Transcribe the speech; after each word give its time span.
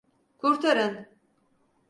Kurtarın! 0.37 1.07